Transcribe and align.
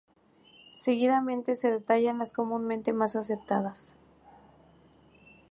Seguidamente 0.73 1.55
se 1.55 1.69
detallan 1.69 2.17
las 2.17 2.33
comúnmente 2.33 2.91
más 2.91 3.15
aceptadas. 3.15 3.93